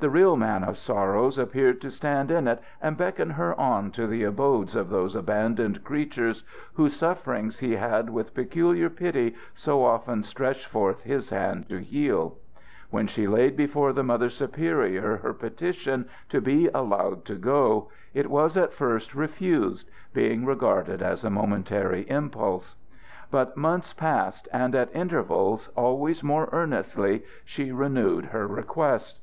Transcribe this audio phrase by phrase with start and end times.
[0.00, 4.06] The real Man of Sorrows appeared to stand in it and beckon her on to
[4.06, 10.24] the abodes of those abandoned creatures whose sufferings he had with peculiar pity so often
[10.24, 12.36] stretched forth his hand to heal.
[12.90, 18.28] When she laid before the Mother Superior her petition to be allowed to go, it
[18.28, 22.76] was at first refused, being regarded as a momentary impulse;
[23.30, 29.20] but months passed, and at intervals, always more earnestly, she renewed her request.